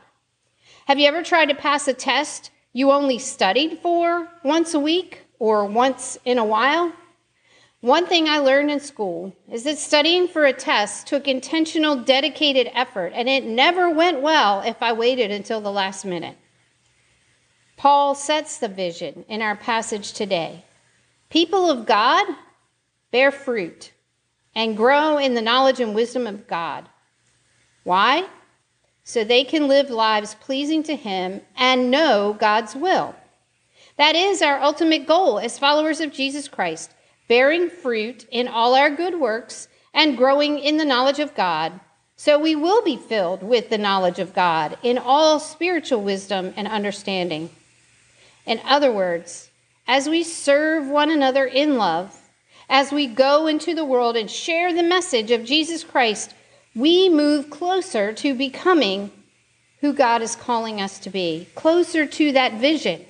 Have 0.87 0.99
you 0.99 1.07
ever 1.07 1.23
tried 1.23 1.47
to 1.47 1.55
pass 1.55 1.89
a 1.89 1.95
test 1.95 2.51
you 2.73 2.91
only 2.91 3.19
studied 3.19 3.79
for 3.79 4.29
once 4.45 4.75
a 4.75 4.81
week 4.81 5.25
or 5.39 5.65
once 5.65 6.19
in 6.25 6.39
a 6.39 6.45
while? 6.45 6.93
One 7.81 8.07
thing 8.07 8.29
I 8.29 8.39
learned 8.39 8.71
in 8.71 8.81
school 8.81 9.35
is 9.51 9.65
that 9.65 9.79
studying 9.79 10.29
for 10.29 10.45
a 10.45 10.53
test 10.53 11.07
took 11.07 11.29
intentional, 11.29 11.97
dedicated 11.97 12.71
effort, 12.75 13.13
and 13.15 13.29
it 13.29 13.45
never 13.45 13.89
went 13.91 14.23
well 14.23 14.61
if 14.61 14.83
I 14.83 14.93
waited 14.93 15.31
until 15.31 15.61
the 15.61 15.71
last 15.71 16.05
minute. 16.05 16.37
Paul 17.77 18.15
sets 18.15 18.59
the 18.59 18.69
vision 18.69 19.25
in 19.29 19.43
our 19.43 19.55
passage 19.55 20.13
today. 20.13 20.65
People 21.29 21.71
of 21.71 21.87
God 21.87 22.27
bear 23.11 23.31
fruit 23.31 23.93
and 24.55 24.77
grow 24.77 25.19
in 25.19 25.35
the 25.35 25.43
knowledge 25.43 25.81
and 25.81 25.95
wisdom 25.95 26.27
of 26.27 26.47
God. 26.47 26.89
Why? 27.85 28.27
So 29.05 29.23
they 29.23 29.45
can 29.45 29.69
live 29.69 29.91
lives 29.91 30.35
pleasing 30.35 30.83
to 30.85 30.97
Him 30.97 31.41
and 31.57 31.91
know 31.91 32.37
God's 32.39 32.75
will. 32.75 33.15
That 33.97 34.17
is 34.17 34.43
our 34.43 34.61
ultimate 34.61 35.07
goal 35.07 35.39
as 35.39 35.59
followers 35.59 36.01
of 36.01 36.13
Jesus 36.13 36.49
Christ, 36.49 36.93
bearing 37.29 37.71
fruit 37.71 38.27
in 38.31 38.49
all 38.49 38.75
our 38.75 38.91
good 38.91 39.21
works 39.21 39.69
and 39.95 40.17
growing 40.17 40.59
in 40.59 40.77
the 40.77 40.85
knowledge 40.85 41.19
of 41.19 41.35
God. 41.35 41.81
So 42.17 42.39
we 42.39 42.57
will 42.57 42.83
be 42.83 42.97
filled 42.97 43.43
with 43.43 43.69
the 43.69 43.79
knowledge 43.79 44.19
of 44.19 44.35
God 44.35 44.77
in 44.83 44.99
all 44.99 45.39
spiritual 45.39 46.01
wisdom 46.01 46.53
and 46.57 46.67
understanding. 46.67 47.51
In 48.47 48.61
other 48.65 48.91
words, 48.91 49.51
as 49.87 50.09
we 50.09 50.23
serve 50.23 50.89
one 50.89 51.11
another 51.11 51.45
in 51.45 51.77
love, 51.77 52.19
as 52.69 52.93
we 52.93 53.07
go 53.07 53.47
into 53.47 53.75
the 53.75 53.85
world 53.85 54.17
and 54.17 54.31
share 54.31 54.73
the 54.73 54.83
message 54.83 55.31
of 55.31 55.45
Jesus 55.45 55.85
Christ, 55.85 56.35
we 56.75 57.09
move 57.09 57.51
closer 57.51 58.13
to 58.15 58.35
becoming 58.35 59.11
who 59.81 59.93
God 59.93 60.23
is 60.23 60.37
calling 60.37 60.81
us 60.81 60.99
to 61.01 61.11
be, 61.11 61.49
closer 61.55 62.07
to 62.07 62.33
that 62.33 62.55
vision. 62.55 63.05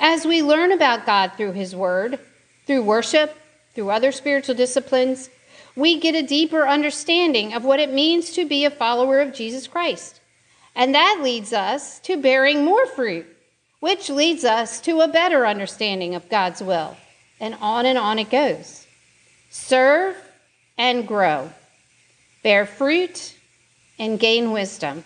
As 0.00 0.26
we 0.26 0.42
learn 0.42 0.72
about 0.72 1.06
God 1.06 1.32
through 1.36 1.52
His 1.52 1.76
Word, 1.76 2.18
through 2.66 2.82
worship, 2.82 3.36
through 3.74 3.90
other 3.90 4.12
spiritual 4.12 4.54
disciplines, 4.54 5.30
we 5.76 5.98
get 5.98 6.14
a 6.14 6.26
deeper 6.26 6.66
understanding 6.66 7.54
of 7.54 7.64
what 7.64 7.80
it 7.80 7.92
means 7.92 8.32
to 8.32 8.44
be 8.44 8.64
a 8.64 8.70
follower 8.70 9.20
of 9.20 9.34
Jesus 9.34 9.66
Christ. 9.66 10.20
And 10.74 10.94
that 10.94 11.20
leads 11.22 11.52
us 11.52 11.98
to 12.00 12.16
bearing 12.16 12.64
more 12.64 12.86
fruit 12.86 13.26
which 13.82 14.08
leads 14.08 14.44
us 14.44 14.80
to 14.80 15.00
a 15.00 15.08
better 15.08 15.44
understanding 15.44 16.14
of 16.14 16.28
God's 16.28 16.62
will. 16.62 16.96
And 17.42 17.56
on 17.60 17.86
and 17.86 17.98
on 17.98 18.20
it 18.20 18.30
goes. 18.30 18.86
Serve 19.50 20.16
and 20.78 21.06
grow, 21.06 21.50
bear 22.44 22.64
fruit 22.64 23.34
and 23.98 24.18
gain 24.18 24.52
wisdom. 24.52 25.02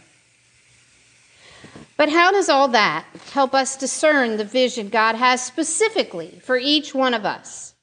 But 1.96 2.10
how 2.10 2.30
does 2.30 2.50
all 2.50 2.68
that 2.68 3.06
help 3.32 3.54
us 3.54 3.76
discern 3.76 4.36
the 4.36 4.44
vision 4.44 4.90
God 4.90 5.14
has 5.16 5.42
specifically 5.42 6.38
for 6.44 6.58
each 6.58 6.94
one 6.94 7.14
of 7.14 7.24
us 7.24 7.74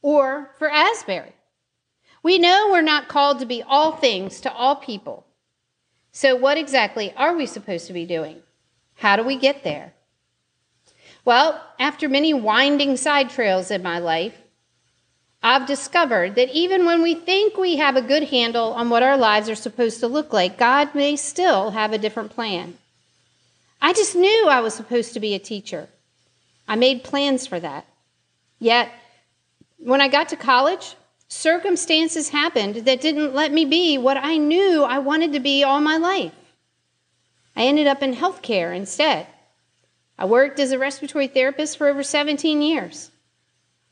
or 0.00 0.50
for 0.58 0.70
Asbury? 0.70 1.34
We 2.22 2.38
know 2.38 2.68
we're 2.70 2.80
not 2.80 3.08
called 3.08 3.40
to 3.40 3.46
be 3.46 3.62
all 3.62 3.92
things 3.92 4.40
to 4.40 4.52
all 4.52 4.76
people. 4.76 5.26
So, 6.12 6.34
what 6.34 6.56
exactly 6.56 7.12
are 7.14 7.36
we 7.36 7.44
supposed 7.44 7.86
to 7.88 7.92
be 7.92 8.06
doing? 8.06 8.42
How 8.94 9.16
do 9.16 9.22
we 9.22 9.36
get 9.36 9.64
there? 9.64 9.92
Well, 11.24 11.62
after 11.78 12.08
many 12.08 12.32
winding 12.32 12.96
side 12.96 13.30
trails 13.30 13.70
in 13.70 13.82
my 13.82 13.98
life, 13.98 14.34
I've 15.42 15.66
discovered 15.66 16.34
that 16.34 16.50
even 16.50 16.84
when 16.84 17.02
we 17.02 17.14
think 17.14 17.56
we 17.56 17.76
have 17.76 17.96
a 17.96 18.02
good 18.02 18.24
handle 18.24 18.72
on 18.72 18.90
what 18.90 19.02
our 19.02 19.16
lives 19.16 19.48
are 19.48 19.54
supposed 19.54 20.00
to 20.00 20.08
look 20.08 20.32
like, 20.32 20.58
God 20.58 20.94
may 20.94 21.14
still 21.16 21.70
have 21.70 21.92
a 21.92 21.98
different 21.98 22.30
plan. 22.30 22.76
I 23.80 23.92
just 23.92 24.16
knew 24.16 24.48
I 24.48 24.60
was 24.60 24.74
supposed 24.74 25.12
to 25.14 25.20
be 25.20 25.34
a 25.34 25.38
teacher. 25.38 25.88
I 26.66 26.74
made 26.74 27.04
plans 27.04 27.46
for 27.46 27.60
that. 27.60 27.86
Yet, 28.58 28.90
when 29.78 30.00
I 30.00 30.08
got 30.08 30.28
to 30.30 30.36
college, 30.36 30.96
circumstances 31.28 32.30
happened 32.30 32.76
that 32.86 33.00
didn't 33.00 33.34
let 33.34 33.52
me 33.52 33.64
be 33.64 33.96
what 33.96 34.16
I 34.16 34.36
knew 34.38 34.82
I 34.82 34.98
wanted 34.98 35.32
to 35.34 35.40
be 35.40 35.62
all 35.62 35.80
my 35.80 35.96
life. 35.96 36.32
I 37.54 37.62
ended 37.62 37.86
up 37.86 38.02
in 38.02 38.14
healthcare 38.14 38.74
instead. 38.74 39.28
I 40.18 40.24
worked 40.24 40.58
as 40.58 40.72
a 40.72 40.78
respiratory 40.78 41.28
therapist 41.28 41.78
for 41.78 41.88
over 41.88 42.02
17 42.02 42.60
years 42.60 43.10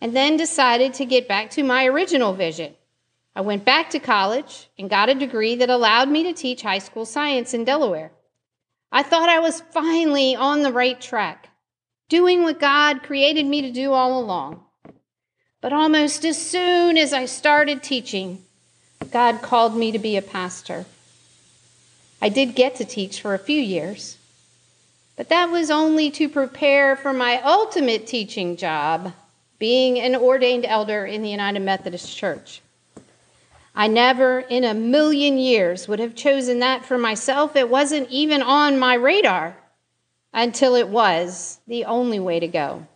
and 0.00 0.14
then 0.14 0.36
decided 0.36 0.94
to 0.94 1.04
get 1.04 1.28
back 1.28 1.50
to 1.50 1.62
my 1.62 1.86
original 1.86 2.34
vision. 2.34 2.74
I 3.34 3.42
went 3.42 3.64
back 3.64 3.90
to 3.90 3.98
college 3.98 4.68
and 4.78 4.90
got 4.90 5.08
a 5.08 5.14
degree 5.14 5.56
that 5.56 5.70
allowed 5.70 6.08
me 6.08 6.22
to 6.24 6.32
teach 6.32 6.62
high 6.62 6.78
school 6.78 7.04
science 7.04 7.54
in 7.54 7.64
Delaware. 7.64 8.10
I 8.90 9.02
thought 9.02 9.28
I 9.28 9.40
was 9.40 9.60
finally 9.72 10.34
on 10.34 10.62
the 10.62 10.72
right 10.72 11.00
track, 11.00 11.50
doing 12.08 12.42
what 12.42 12.58
God 12.58 13.02
created 13.02 13.46
me 13.46 13.62
to 13.62 13.70
do 13.70 13.92
all 13.92 14.18
along. 14.18 14.62
But 15.60 15.72
almost 15.72 16.24
as 16.24 16.40
soon 16.40 16.96
as 16.96 17.12
I 17.12 17.26
started 17.26 17.82
teaching, 17.82 18.42
God 19.10 19.42
called 19.42 19.76
me 19.76 19.92
to 19.92 19.98
be 19.98 20.16
a 20.16 20.22
pastor. 20.22 20.86
I 22.22 22.28
did 22.28 22.54
get 22.54 22.76
to 22.76 22.84
teach 22.84 23.20
for 23.20 23.34
a 23.34 23.38
few 23.38 23.60
years, 23.60 24.15
but 25.16 25.30
that 25.30 25.50
was 25.50 25.70
only 25.70 26.10
to 26.12 26.28
prepare 26.28 26.94
for 26.94 27.12
my 27.12 27.40
ultimate 27.42 28.06
teaching 28.06 28.56
job, 28.56 29.12
being 29.58 29.98
an 29.98 30.14
ordained 30.14 30.66
elder 30.66 31.06
in 31.06 31.22
the 31.22 31.30
United 31.30 31.60
Methodist 31.60 32.14
Church. 32.14 32.60
I 33.74 33.88
never 33.88 34.40
in 34.40 34.64
a 34.64 34.74
million 34.74 35.38
years 35.38 35.88
would 35.88 35.98
have 35.98 36.14
chosen 36.14 36.60
that 36.60 36.84
for 36.84 36.96
myself. 36.96 37.56
It 37.56 37.68
wasn't 37.68 38.10
even 38.10 38.42
on 38.42 38.78
my 38.78 38.94
radar 38.94 39.56
until 40.32 40.74
it 40.74 40.88
was 40.88 41.60
the 41.66 41.84
only 41.84 42.20
way 42.20 42.40
to 42.40 42.48
go. 42.48 42.86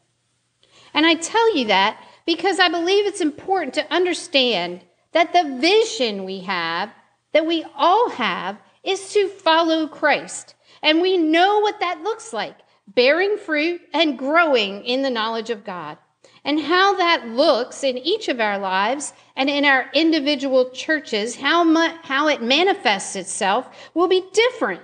And 0.93 1.07
I 1.07 1.15
tell 1.15 1.57
you 1.57 1.67
that 1.67 2.03
because 2.27 2.59
I 2.59 2.69
believe 2.69 3.07
it's 3.07 3.21
important 3.21 3.75
to 3.75 3.93
understand 3.93 4.83
that 5.13 5.33
the 5.33 5.59
vision 5.59 6.25
we 6.25 6.41
have, 6.41 6.91
that 7.33 7.47
we 7.47 7.65
all 7.77 8.11
have, 8.11 8.59
is 8.83 9.13
to 9.13 9.29
follow 9.29 9.87
Christ. 9.87 10.55
And 10.83 11.01
we 11.01 11.17
know 11.17 11.61
what 11.61 11.81
that 11.81 12.03
looks 12.03 12.33
like 12.33 12.57
bearing 12.95 13.37
fruit 13.37 13.81
and 13.93 14.19
growing 14.19 14.85
in 14.85 15.03
the 15.03 15.11
knowledge 15.11 15.51
of 15.51 15.65
God. 15.65 15.99
And 16.45 16.59
how 16.59 16.97
that 16.97 17.29
looks 17.29 17.85
in 17.85 17.99
each 17.99 18.29
of 18.29 18.41
our 18.41 18.59
lives 18.59 19.13
and 19.37 19.51
in 19.51 19.65
our 19.65 19.91
individual 19.93 20.71
churches, 20.71 21.37
how, 21.37 21.63
much, 21.65 21.95
how 22.03 22.29
it 22.29 22.43
manifests 22.43 23.15
itself 23.15 23.91
will 23.95 24.09
be 24.09 24.25
different. 24.33 24.81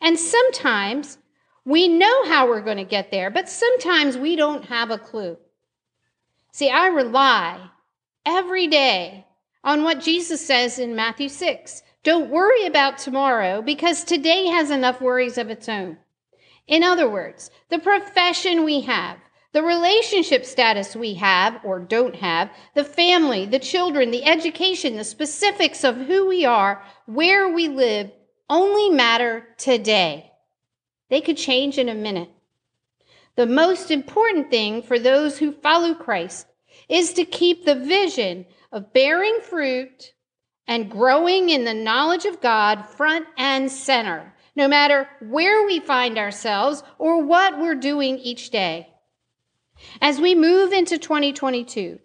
And 0.00 0.18
sometimes 0.18 1.16
we 1.64 1.88
know 1.88 2.26
how 2.26 2.46
we're 2.46 2.60
going 2.60 2.76
to 2.76 2.84
get 2.84 3.10
there, 3.10 3.30
but 3.30 3.48
sometimes 3.48 4.18
we 4.18 4.36
don't 4.36 4.64
have 4.66 4.90
a 4.90 4.98
clue. 4.98 5.38
See, 6.50 6.68
I 6.68 6.88
rely 6.88 7.70
every 8.26 8.66
day 8.66 9.26
on 9.64 9.84
what 9.84 10.00
Jesus 10.00 10.44
says 10.44 10.78
in 10.78 10.94
Matthew 10.94 11.28
6 11.28 11.82
don't 12.02 12.30
worry 12.30 12.66
about 12.66 12.98
tomorrow 12.98 13.62
because 13.62 14.02
today 14.02 14.46
has 14.46 14.70
enough 14.70 15.00
worries 15.00 15.38
of 15.38 15.50
its 15.50 15.68
own. 15.68 15.98
In 16.66 16.82
other 16.82 17.08
words, 17.08 17.50
the 17.68 17.78
profession 17.78 18.64
we 18.64 18.80
have, 18.80 19.18
the 19.52 19.62
relationship 19.62 20.44
status 20.44 20.96
we 20.96 21.14
have 21.14 21.60
or 21.64 21.78
don't 21.78 22.16
have, 22.16 22.50
the 22.74 22.84
family, 22.84 23.46
the 23.46 23.58
children, 23.58 24.10
the 24.10 24.24
education, 24.24 24.96
the 24.96 25.04
specifics 25.04 25.84
of 25.84 25.96
who 25.96 26.26
we 26.26 26.44
are, 26.44 26.82
where 27.06 27.48
we 27.48 27.68
live, 27.68 28.10
only 28.48 28.90
matter 28.90 29.46
today. 29.58 30.32
They 31.08 31.20
could 31.20 31.36
change 31.36 31.78
in 31.78 31.88
a 31.88 31.94
minute. 31.94 32.30
The 33.36 33.46
most 33.46 33.90
important 33.90 34.50
thing 34.50 34.82
for 34.82 34.98
those 34.98 35.38
who 35.38 35.52
follow 35.52 35.94
Christ 35.94 36.46
is 36.88 37.12
to 37.14 37.24
keep 37.24 37.64
the 37.64 37.74
vision 37.74 38.46
of 38.72 38.92
bearing 38.92 39.38
fruit 39.42 40.12
and 40.66 40.90
growing 40.90 41.50
in 41.50 41.64
the 41.64 41.74
knowledge 41.74 42.24
of 42.24 42.40
God 42.40 42.86
front 42.86 43.26
and 43.36 43.70
center, 43.70 44.32
no 44.54 44.68
matter 44.68 45.08
where 45.20 45.66
we 45.66 45.80
find 45.80 46.18
ourselves 46.18 46.82
or 46.98 47.22
what 47.22 47.58
we're 47.58 47.74
doing 47.74 48.18
each 48.18 48.50
day. 48.50 48.88
As 50.00 50.20
we 50.20 50.34
move 50.34 50.72
into 50.72 50.98
2022, 50.98 51.98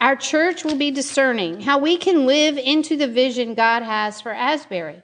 our 0.00 0.16
church 0.16 0.64
will 0.64 0.76
be 0.76 0.90
discerning 0.90 1.60
how 1.60 1.78
we 1.78 1.96
can 1.96 2.26
live 2.26 2.58
into 2.58 2.96
the 2.96 3.08
vision 3.08 3.54
God 3.54 3.82
has 3.82 4.20
for 4.20 4.32
Asbury. 4.32 5.02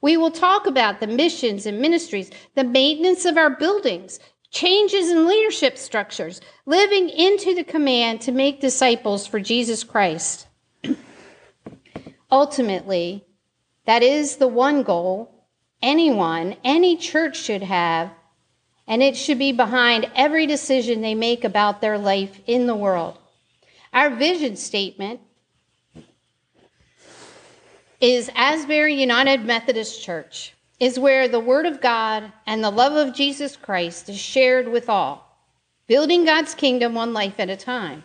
We 0.00 0.16
will 0.16 0.30
talk 0.30 0.66
about 0.66 1.00
the 1.00 1.06
missions 1.06 1.66
and 1.66 1.80
ministries, 1.80 2.30
the 2.54 2.64
maintenance 2.64 3.24
of 3.24 3.36
our 3.36 3.50
buildings, 3.50 4.20
changes 4.50 5.10
in 5.10 5.26
leadership 5.26 5.78
structures, 5.78 6.40
living 6.66 7.08
into 7.08 7.54
the 7.54 7.64
command 7.64 8.20
to 8.22 8.32
make 8.32 8.60
disciples 8.60 9.26
for 9.26 9.40
Jesus 9.40 9.82
Christ. 9.82 10.46
Ultimately, 12.34 13.24
that 13.86 14.02
is 14.02 14.38
the 14.38 14.48
one 14.48 14.82
goal 14.82 15.46
anyone, 15.80 16.56
any 16.64 16.96
church 16.96 17.36
should 17.36 17.62
have, 17.62 18.10
and 18.88 19.04
it 19.04 19.16
should 19.16 19.38
be 19.38 19.52
behind 19.52 20.10
every 20.16 20.44
decision 20.44 21.00
they 21.00 21.14
make 21.14 21.44
about 21.44 21.80
their 21.80 21.96
life 21.96 22.40
in 22.44 22.66
the 22.66 22.74
world. 22.74 23.16
Our 23.92 24.10
vision 24.10 24.56
statement 24.56 25.20
is 28.00 28.32
Asbury 28.34 29.00
United 29.00 29.44
Methodist 29.44 30.02
Church 30.02 30.54
is 30.80 30.98
where 30.98 31.28
the 31.28 31.38
Word 31.38 31.66
of 31.66 31.80
God 31.80 32.32
and 32.48 32.64
the 32.64 32.70
love 32.70 32.94
of 32.94 33.14
Jesus 33.14 33.54
Christ 33.54 34.08
is 34.08 34.18
shared 34.18 34.66
with 34.66 34.88
all, 34.88 35.38
building 35.86 36.24
God's 36.24 36.56
kingdom 36.56 36.96
one 36.96 37.12
life 37.12 37.38
at 37.38 37.48
a 37.48 37.56
time. 37.56 38.02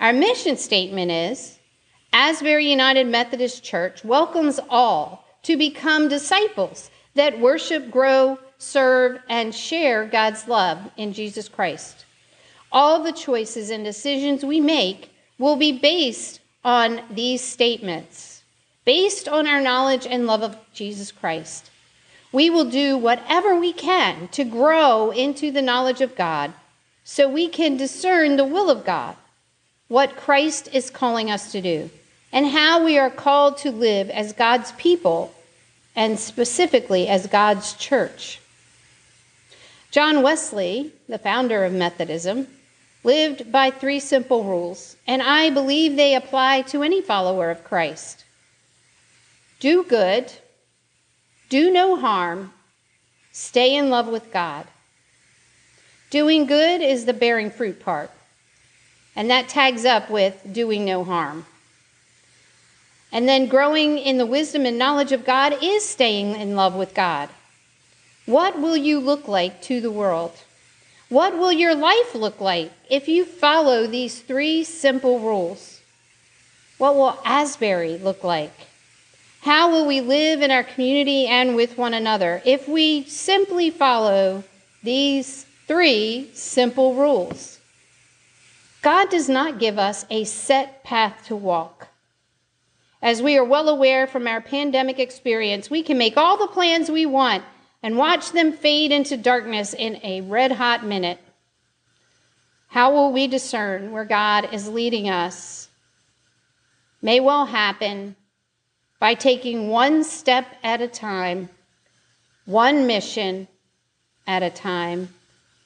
Our 0.00 0.14
mission 0.14 0.56
statement 0.56 1.10
is 1.10 1.58
Asbury 2.14 2.70
United 2.70 3.06
Methodist 3.06 3.64
Church 3.64 4.04
welcomes 4.04 4.60
all 4.68 5.26
to 5.44 5.56
become 5.56 6.08
disciples 6.08 6.90
that 7.14 7.40
worship, 7.40 7.90
grow, 7.90 8.38
serve, 8.58 9.18
and 9.30 9.54
share 9.54 10.04
God's 10.04 10.46
love 10.46 10.78
in 10.98 11.14
Jesus 11.14 11.48
Christ. 11.48 12.04
All 12.70 13.02
the 13.02 13.12
choices 13.12 13.70
and 13.70 13.82
decisions 13.82 14.44
we 14.44 14.60
make 14.60 15.10
will 15.38 15.56
be 15.56 15.72
based 15.72 16.40
on 16.64 17.00
these 17.10 17.40
statements, 17.40 18.42
based 18.84 19.26
on 19.26 19.46
our 19.46 19.62
knowledge 19.62 20.06
and 20.06 20.26
love 20.26 20.42
of 20.42 20.56
Jesus 20.74 21.10
Christ. 21.10 21.70
We 22.30 22.50
will 22.50 22.70
do 22.70 22.98
whatever 22.98 23.58
we 23.58 23.72
can 23.72 24.28
to 24.28 24.44
grow 24.44 25.10
into 25.10 25.50
the 25.50 25.62
knowledge 25.62 26.02
of 26.02 26.14
God 26.14 26.52
so 27.04 27.28
we 27.28 27.48
can 27.48 27.76
discern 27.76 28.36
the 28.36 28.44
will 28.44 28.70
of 28.70 28.84
God, 28.84 29.16
what 29.88 30.16
Christ 30.16 30.68
is 30.72 30.88
calling 30.88 31.30
us 31.30 31.52
to 31.52 31.60
do, 31.60 31.90
and 32.32 32.46
how 32.46 32.84
we 32.84 32.98
are 32.98 33.10
called 33.10 33.58
to 33.58 33.70
live 33.70 34.08
as 34.10 34.32
God's 34.32 34.72
people 34.72 35.34
and 35.94 36.18
specifically 36.18 37.06
as 37.08 37.26
God's 37.26 37.74
church. 37.74 38.40
John 39.90 40.22
Wesley, 40.22 40.92
the 41.08 41.18
founder 41.18 41.64
of 41.64 41.72
Methodism, 41.72 42.48
lived 43.04 43.52
by 43.52 43.70
three 43.70 44.00
simple 44.00 44.44
rules, 44.44 44.96
and 45.06 45.20
I 45.22 45.50
believe 45.50 45.96
they 45.96 46.14
apply 46.14 46.62
to 46.62 46.82
any 46.82 47.02
follower 47.02 47.50
of 47.50 47.64
Christ. 47.64 48.24
Do 49.60 49.84
good, 49.84 50.32
do 51.50 51.70
no 51.70 51.96
harm. 51.96 52.52
Stay 53.32 53.76
in 53.76 53.90
love 53.90 54.08
with 54.08 54.32
God. 54.32 54.66
Doing 56.10 56.46
good 56.46 56.80
is 56.80 57.04
the 57.04 57.12
bearing 57.12 57.50
fruit 57.50 57.80
part. 57.80 58.10
And 59.14 59.30
that 59.30 59.48
tags 59.48 59.84
up 59.84 60.08
with 60.08 60.40
doing 60.50 60.84
no 60.84 61.04
harm. 61.04 61.44
And 63.12 63.28
then 63.28 63.46
growing 63.46 63.98
in 63.98 64.16
the 64.16 64.26
wisdom 64.26 64.64
and 64.64 64.78
knowledge 64.78 65.12
of 65.12 65.26
God 65.26 65.62
is 65.62 65.86
staying 65.86 66.34
in 66.34 66.56
love 66.56 66.74
with 66.74 66.94
God. 66.94 67.28
What 68.24 68.58
will 68.58 68.76
you 68.76 68.98
look 68.98 69.28
like 69.28 69.60
to 69.62 69.80
the 69.80 69.90
world? 69.90 70.32
What 71.08 71.36
will 71.36 71.52
your 71.52 71.74
life 71.74 72.14
look 72.14 72.40
like 72.40 72.72
if 72.88 73.06
you 73.06 73.26
follow 73.26 73.86
these 73.86 74.20
three 74.22 74.64
simple 74.64 75.20
rules? 75.20 75.82
What 76.78 76.96
will 76.96 77.18
Asbury 77.24 77.98
look 77.98 78.24
like? 78.24 78.54
How 79.42 79.70
will 79.70 79.86
we 79.86 80.00
live 80.00 80.40
in 80.40 80.50
our 80.50 80.64
community 80.64 81.26
and 81.26 81.54
with 81.54 81.76
one 81.76 81.92
another 81.92 82.40
if 82.46 82.66
we 82.66 83.04
simply 83.04 83.70
follow 83.70 84.44
these 84.82 85.44
three 85.66 86.30
simple 86.32 86.94
rules? 86.94 87.58
God 88.80 89.10
does 89.10 89.28
not 89.28 89.58
give 89.58 89.78
us 89.78 90.06
a 90.08 90.24
set 90.24 90.82
path 90.82 91.26
to 91.26 91.36
walk. 91.36 91.88
As 93.02 93.20
we 93.20 93.36
are 93.36 93.44
well 93.44 93.68
aware 93.68 94.06
from 94.06 94.28
our 94.28 94.40
pandemic 94.40 95.00
experience, 95.00 95.68
we 95.68 95.82
can 95.82 95.98
make 95.98 96.16
all 96.16 96.36
the 96.36 96.46
plans 96.46 96.88
we 96.88 97.04
want 97.04 97.42
and 97.82 97.98
watch 97.98 98.30
them 98.30 98.52
fade 98.52 98.92
into 98.92 99.16
darkness 99.16 99.74
in 99.74 99.98
a 100.04 100.20
red 100.20 100.52
hot 100.52 100.86
minute. 100.86 101.18
How 102.68 102.92
will 102.92 103.12
we 103.12 103.26
discern 103.26 103.90
where 103.90 104.04
God 104.04 104.54
is 104.54 104.68
leading 104.68 105.08
us? 105.08 105.68
May 107.02 107.18
well 107.18 107.46
happen 107.46 108.14
by 109.00 109.14
taking 109.14 109.68
one 109.68 110.04
step 110.04 110.46
at 110.62 110.80
a 110.80 110.86
time, 110.86 111.48
one 112.44 112.86
mission 112.86 113.48
at 114.28 114.44
a 114.44 114.50
time, 114.50 115.08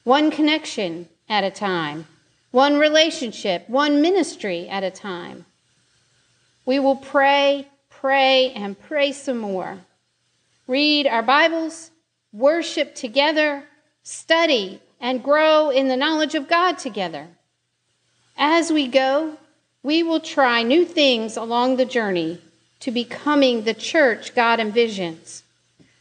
one 0.05 0.31
connection 0.31 1.07
at 1.29 1.45
a 1.45 1.51
time, 1.51 2.07
one 2.51 2.79
relationship, 2.79 3.69
one 3.69 4.01
ministry 4.01 4.67
at 4.71 4.83
a 4.83 4.91
time. 4.91 5.45
We 6.67 6.81
will 6.81 6.97
pray, 6.97 7.69
pray, 7.89 8.51
and 8.51 8.79
pray 8.79 9.13
some 9.13 9.39
more. 9.39 9.79
Read 10.67 11.07
our 11.07 11.23
Bibles, 11.23 11.93
worship 12.33 12.97
together, 12.97 13.63
study, 14.03 14.81
and 15.01 15.23
grow 15.23 15.71
in 15.71 15.87
the 15.87 15.97
knowledge 15.97 16.35
of 16.35 16.49
God 16.49 16.77
together. 16.77 17.29
As 18.37 18.73
we 18.73 18.89
go, 18.89 19.37
we 19.85 20.03
will 20.03 20.19
try 20.19 20.65
new 20.65 20.85
things 20.85 21.37
along 21.37 21.77
the 21.77 21.85
journey 21.85 22.41
to 22.81 22.91
becoming 22.91 23.63
the 23.63 23.75
church 23.75 24.35
God 24.35 24.59
envisions. 24.59 25.43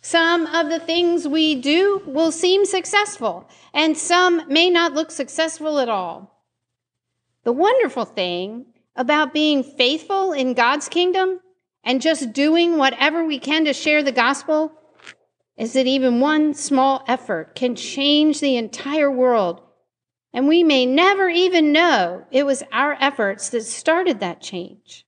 Some 0.01 0.47
of 0.47 0.69
the 0.69 0.79
things 0.79 1.27
we 1.27 1.53
do 1.53 2.01
will 2.07 2.31
seem 2.31 2.65
successful, 2.65 3.47
and 3.71 3.95
some 3.95 4.51
may 4.51 4.71
not 4.71 4.93
look 4.93 5.11
successful 5.11 5.79
at 5.79 5.89
all. 5.89 6.31
The 7.43 7.51
wonderful 7.51 8.05
thing 8.05 8.65
about 8.95 9.33
being 9.33 9.63
faithful 9.63 10.31
in 10.31 10.53
God's 10.53 10.87
kingdom 10.89 11.39
and 11.83 12.01
just 12.01 12.33
doing 12.33 12.77
whatever 12.77 13.23
we 13.25 13.39
can 13.39 13.65
to 13.65 13.73
share 13.73 14.03
the 14.03 14.11
gospel 14.11 14.71
is 15.57 15.73
that 15.73 15.87
even 15.87 16.19
one 16.19 16.53
small 16.53 17.03
effort 17.07 17.55
can 17.55 17.75
change 17.75 18.39
the 18.39 18.57
entire 18.57 19.11
world. 19.11 19.61
And 20.33 20.47
we 20.47 20.63
may 20.63 20.85
never 20.85 21.29
even 21.29 21.71
know 21.71 22.25
it 22.29 22.45
was 22.45 22.63
our 22.71 22.97
efforts 22.99 23.49
that 23.49 23.63
started 23.63 24.19
that 24.19 24.41
change. 24.41 25.05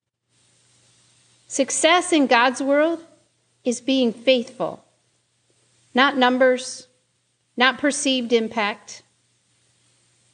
Success 1.48 2.14
in 2.14 2.28
God's 2.28 2.62
world 2.62 3.04
is 3.64 3.82
being 3.82 4.14
faithful, 4.14 4.86
not 5.94 6.18
numbers, 6.18 6.88
not 7.58 7.78
perceived 7.78 8.32
impact. 8.32 9.04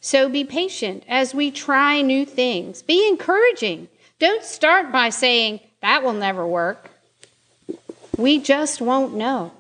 So 0.04 0.28
be 0.28 0.44
patient 0.44 1.06
as 1.08 1.34
we 1.34 1.50
try 1.50 2.02
new 2.02 2.26
things. 2.26 2.82
Be 2.82 3.08
encouraging. 3.08 3.88
Don't 4.20 4.44
start 4.44 4.92
by 4.92 5.08
saying, 5.08 5.62
that 5.80 6.04
will 6.04 6.12
never 6.12 6.46
work. 6.46 6.92
We 8.18 8.40
just 8.40 8.82
won't 8.82 9.14
know. 9.14 9.54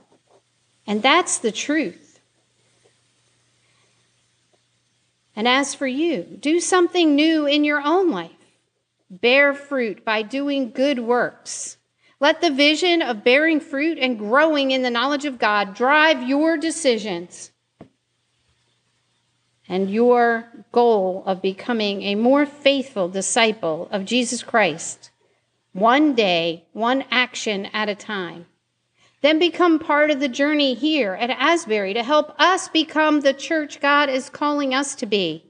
And 0.85 1.01
that's 1.01 1.37
the 1.37 1.53
truth. 1.53 2.19
And 5.33 5.47
as 5.47 5.73
for 5.73 5.87
you, 5.87 6.23
do 6.23 6.59
something 6.59 7.15
new 7.15 7.45
in 7.47 7.63
your 7.63 7.81
own 7.81 8.11
life 8.11 8.31
bear 9.09 9.53
fruit 9.53 10.03
by 10.03 10.23
doing 10.23 10.71
good 10.71 10.99
works. 10.99 11.77
Let 12.19 12.41
the 12.41 12.51
vision 12.51 13.01
of 13.01 13.23
bearing 13.23 13.61
fruit 13.61 13.97
and 13.97 14.19
growing 14.19 14.71
in 14.71 14.81
the 14.81 14.89
knowledge 14.89 15.23
of 15.23 15.39
God 15.39 15.73
drive 15.73 16.27
your 16.27 16.57
decisions 16.57 17.52
and 19.73 19.89
your 19.89 20.47
goal 20.71 21.23
of 21.25 21.41
becoming 21.41 22.03
a 22.03 22.13
more 22.13 22.45
faithful 22.45 23.09
disciple 23.09 23.89
of 23.91 24.05
Jesus 24.05 24.43
Christ, 24.43 25.09
one 25.71 26.13
day, 26.13 26.63
one 26.73 27.03
action 27.09 27.65
at 27.73 27.89
a 27.89 27.95
time. 27.95 28.45
Then 29.21 29.39
become 29.39 29.79
part 29.79 30.11
of 30.11 30.19
the 30.19 30.27
journey 30.27 30.75
here 30.75 31.15
at 31.15 31.31
Asbury 31.31 31.95
to 31.95 32.03
help 32.03 32.35
us 32.37 32.67
become 32.67 33.21
the 33.21 33.33
church 33.33 33.81
God 33.81 34.11
is 34.11 34.29
calling 34.29 34.75
us 34.75 34.93
to 34.93 35.07
be. 35.07 35.43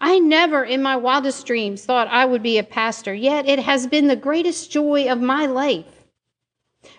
I 0.00 0.18
never 0.18 0.64
in 0.64 0.82
my 0.82 0.96
wildest 0.96 1.46
dreams 1.46 1.84
thought 1.84 2.08
I 2.08 2.24
would 2.24 2.42
be 2.42 2.58
a 2.58 2.64
pastor, 2.64 3.14
yet 3.14 3.48
it 3.48 3.60
has 3.60 3.86
been 3.86 4.08
the 4.08 4.16
greatest 4.16 4.72
joy 4.72 5.08
of 5.08 5.20
my 5.20 5.46
life. 5.46 6.02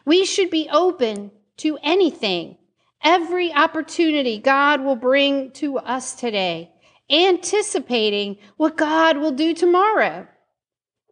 We 0.05 0.23
should 0.23 0.49
be 0.49 0.69
open 0.71 1.31
to 1.57 1.77
anything, 1.83 2.55
every 3.03 3.53
opportunity 3.53 4.39
God 4.39 4.81
will 4.81 4.95
bring 4.95 5.51
to 5.51 5.77
us 5.77 6.15
today, 6.15 6.71
anticipating 7.10 8.38
what 8.57 8.77
God 8.77 9.17
will 9.17 9.31
do 9.31 9.53
tomorrow. 9.53 10.27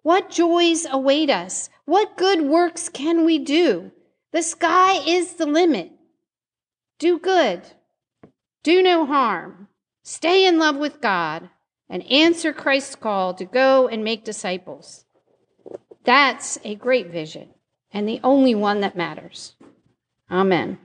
What 0.04 0.30
joys 0.30 0.86
await 0.90 1.30
us? 1.30 1.70
What 1.86 2.18
good 2.18 2.42
works 2.42 2.90
can 2.90 3.26
we 3.26 3.40
do? 3.40 3.92
The 4.32 4.44
sky 4.44 4.98
is 5.08 5.34
the 5.34 5.46
limit. 5.46 5.92
Do 7.00 7.20
good. 7.20 7.62
Do 8.64 8.84
no 8.84 9.06
harm. 9.06 9.68
Stay 10.04 10.46
in 10.46 10.60
love 10.60 10.76
with 10.76 11.02
God 11.02 11.50
and 11.90 12.04
answer 12.12 12.54
Christ's 12.54 12.96
call 12.96 13.34
to 13.36 13.46
go 13.46 13.88
and 13.88 14.04
make 14.04 14.24
disciples. 14.24 15.06
That's 16.04 16.60
a 16.64 16.76
great 16.76 17.08
vision 17.08 17.50
and 17.92 18.08
the 18.08 18.20
only 18.24 18.54
one 18.54 18.82
that 18.82 18.98
matters. 18.98 19.56
Amen. 20.30 20.78